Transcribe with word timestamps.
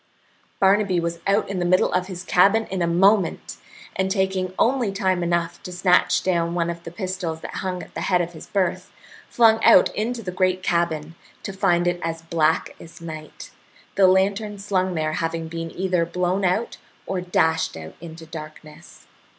Barnaby 0.59 0.99
was 0.99 1.19
out 1.27 1.47
in 1.47 1.59
the 1.59 1.63
middle 1.63 1.93
of 1.93 2.07
his 2.07 2.23
cabin 2.23 2.65
in 2.71 2.81
a 2.81 2.87
moment, 2.87 3.57
and 3.95 4.09
taking 4.09 4.51
only 4.57 4.91
time 4.91 5.21
enough 5.21 5.61
to 5.61 5.71
snatch 5.71 6.23
down 6.23 6.55
one 6.55 6.71
of 6.71 6.81
the 6.83 6.89
pistols 6.89 7.41
that 7.41 7.57
hung 7.57 7.83
at 7.83 7.93
the 7.93 8.01
head 8.01 8.19
of 8.19 8.33
his 8.33 8.47
berth, 8.47 8.91
flung 9.29 9.63
out 9.63 9.93
into 9.95 10.23
the 10.23 10.31
great 10.31 10.63
cabin, 10.63 11.13
to 11.43 11.53
find 11.53 11.85
it 11.85 12.01
as 12.03 12.23
black 12.23 12.73
as 12.79 12.99
night, 12.99 13.51
the 13.93 14.07
lantern 14.07 14.57
slung 14.57 14.95
there 14.95 15.13
having 15.13 15.47
been 15.47 15.69
either 15.69 16.03
blown 16.03 16.43
out 16.43 16.77
or 17.05 17.21
dashed 17.21 17.77
out 17.77 17.93
into 18.01 18.25
darkness. 18.25 19.05